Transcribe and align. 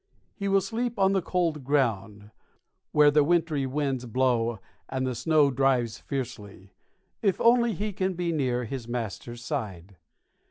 He 0.33 0.47
will 0.47 0.61
sleep 0.61 0.97
on 0.97 1.11
the 1.13 1.21
cold 1.21 1.63
ground, 1.63 2.31
where 2.91 3.11
the 3.11 3.23
wintry 3.23 3.67
winds 3.67 4.07
blow 4.07 4.57
and 4.89 5.05
the 5.05 5.13
snow 5.13 5.51
drives 5.51 5.99
fiercely, 5.99 6.73
if 7.21 7.39
only 7.39 7.73
he 7.75 7.93
can 7.93 8.15
be 8.15 8.31
near 8.31 8.63
his 8.63 8.87
master's 8.87 9.45
side. 9.45 9.97